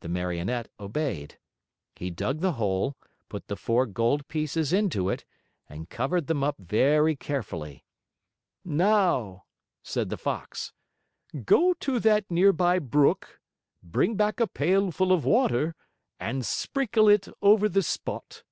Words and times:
The 0.00 0.08
Marionette 0.08 0.70
obeyed. 0.80 1.38
He 1.94 2.08
dug 2.08 2.40
the 2.40 2.52
hole, 2.52 2.96
put 3.28 3.48
the 3.48 3.54
four 3.56 3.84
gold 3.84 4.26
pieces 4.26 4.72
into 4.72 5.10
it, 5.10 5.26
and 5.68 5.90
covered 5.90 6.26
them 6.26 6.42
up 6.42 6.56
very 6.58 7.14
carefully. 7.16 7.84
"Now," 8.64 9.44
said 9.82 10.08
the 10.08 10.16
Fox, 10.16 10.72
"go 11.44 11.74
to 11.80 12.00
that 12.00 12.30
near 12.30 12.54
by 12.54 12.78
brook, 12.78 13.42
bring 13.82 14.16
back 14.16 14.40
a 14.40 14.46
pail 14.46 14.90
full 14.90 15.12
of 15.12 15.26
water, 15.26 15.74
and 16.18 16.46
sprinkle 16.46 17.06
it 17.10 17.28
over 17.42 17.68
the 17.68 17.82
spot." 17.82 18.44